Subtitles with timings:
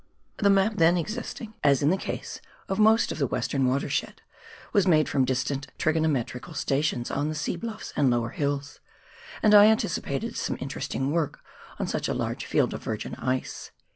[0.37, 4.23] The map then existing, as in the case of most of the western watershed,
[4.73, 8.79] was made from distant trigonometrical stations on the sea bluffs and lower hills,
[9.43, 11.41] and I anticipated some interesting work
[11.77, 13.69] on such a large field of virgin ice.